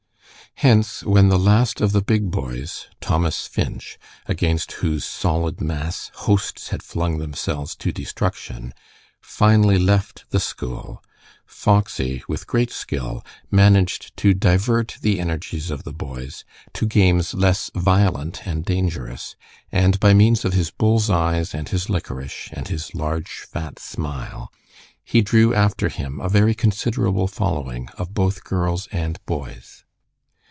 Hence, 0.55 1.01
when 1.01 1.29
the 1.29 1.39
last 1.39 1.79
of 1.81 1.91
the 1.91 2.03
big 2.03 2.29
boys, 2.29 2.85
Thomas 2.99 3.47
Finch, 3.47 3.97
against 4.27 4.73
whose 4.73 5.03
solid 5.05 5.59
mass 5.59 6.11
hosts 6.13 6.67
had 6.69 6.83
flung 6.83 7.17
themselves 7.19 7.73
to 7.77 7.91
destruction, 7.93 8.71
finally 9.21 9.79
left 9.79 10.25
the 10.29 10.41
school, 10.41 11.01
Foxy, 11.47 12.21
with 12.27 12.45
great 12.47 12.69
skill, 12.69 13.25
managed 13.49 14.15
to 14.17 14.35
divert 14.35 14.97
the 15.01 15.19
energies 15.19 15.71
of 15.71 15.83
the 15.83 15.93
boys 15.93 16.43
to 16.73 16.85
games 16.85 17.33
less 17.33 17.71
violent 17.73 18.45
and 18.47 18.63
dangerous, 18.65 19.35
and 19.71 19.99
by 20.01 20.13
means 20.13 20.45
of 20.45 20.53
his 20.53 20.69
bull's 20.69 21.09
eyes 21.09 21.55
and 21.55 21.69
his 21.69 21.89
liquorice, 21.89 22.49
and 22.51 22.67
his 22.67 22.93
large, 22.93 23.39
fat 23.49 23.79
smile, 23.79 24.51
he 25.03 25.21
drew 25.21 25.55
after 25.55 25.87
him 25.89 26.19
a 26.19 26.29
very 26.29 26.53
considerable 26.53 27.27
following 27.27 27.87
of 27.97 28.13
both 28.13 28.43
girls 28.43 28.87
and 28.91 29.17
boys. 29.25 29.85